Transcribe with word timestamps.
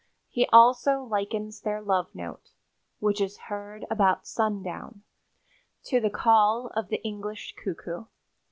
He 0.29 0.47
also 0.51 1.03
likens 1.03 1.61
their 1.61 1.79
love 1.79 2.07
note, 2.15 2.53
which 2.97 3.21
is 3.21 3.37
heard 3.51 3.85
about 3.91 4.25
sundown, 4.25 5.03
to 5.83 5.99
the 5.99 6.09
call 6.09 6.71
of 6.75 6.87
the 6.87 7.03
English 7.03 7.53
cuckoo. 7.63 8.05